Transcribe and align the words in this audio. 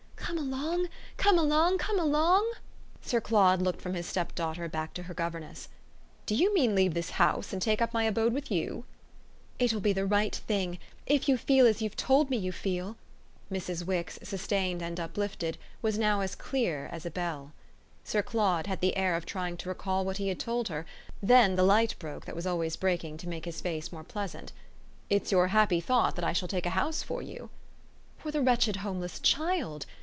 "Come 0.31 0.37
along, 0.37 0.87
come 1.17 1.37
along, 1.37 1.77
come 1.77 1.99
along!" 1.99 2.45
Sir 3.01 3.19
Claude 3.19 3.61
looked 3.61 3.81
from 3.81 3.95
his 3.95 4.05
stepdaughter 4.05 4.69
back 4.69 4.93
to 4.93 5.03
her 5.03 5.13
governess. 5.13 5.67
"Do 6.25 6.35
you 6.35 6.53
mean 6.53 6.73
leave 6.73 6.93
this 6.93 7.11
house 7.11 7.51
and 7.51 7.61
take 7.61 7.81
up 7.81 7.93
my 7.93 8.05
abode 8.05 8.31
with 8.31 8.49
you?" 8.49 8.85
"It 9.59 9.73
will 9.73 9.81
be 9.81 9.91
the 9.91 10.05
right 10.05 10.33
thing 10.33 10.79
if 11.05 11.27
you 11.27 11.37
feel 11.37 11.65
as 11.67 11.81
you've 11.81 11.97
told 11.97 12.29
me 12.29 12.37
you 12.37 12.53
feel." 12.53 12.95
Mrs. 13.51 13.83
Wix, 13.85 14.19
sustained 14.23 14.81
and 14.81 15.01
uplifted, 15.01 15.57
was 15.81 15.97
now 15.99 16.21
as 16.21 16.33
clear 16.33 16.87
as 16.93 17.05
a 17.05 17.11
bell. 17.11 17.51
Sir 18.05 18.23
Claude 18.23 18.67
had 18.67 18.79
the 18.79 18.95
air 18.95 19.17
of 19.17 19.25
trying 19.25 19.57
to 19.57 19.69
recall 19.69 20.05
what 20.05 20.15
he 20.15 20.29
had 20.29 20.39
told 20.39 20.69
her; 20.69 20.85
then 21.21 21.57
the 21.57 21.61
light 21.63 21.93
broke 21.99 22.23
that 22.23 22.37
was 22.37 22.47
always 22.47 22.77
breaking 22.77 23.17
to 23.17 23.27
make 23.27 23.43
his 23.43 23.59
face 23.59 23.91
more 23.91 24.03
pleasant. 24.05 24.53
"It's 25.09 25.31
your 25.33 25.47
happy 25.49 25.81
thought 25.81 26.15
that 26.15 26.23
I 26.23 26.31
shall 26.31 26.47
take 26.47 26.65
a 26.65 26.69
house 26.71 27.03
for 27.03 27.21
you?" 27.21 27.49
"For 28.17 28.31
the 28.31 28.41
wretched 28.41 28.77
homeless 28.77 29.19
child. 29.19 29.85